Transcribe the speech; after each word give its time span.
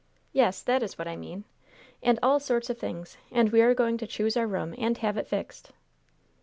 "Yes, 0.33 0.63
that 0.63 0.81
is 0.81 0.97
what 0.97 1.07
I 1.07 1.15
mean! 1.15 1.43
And 2.01 2.17
all 2.23 2.39
sorts 2.39 2.71
of 2.71 2.79
things! 2.79 3.17
And 3.31 3.51
we 3.51 3.61
are 3.61 3.75
going 3.75 3.99
to 3.99 4.07
choose 4.07 4.35
our 4.35 4.47
room 4.47 4.73
and 4.79 4.97
have 4.97 5.15
it 5.15 5.27
fixed!" 5.27 5.73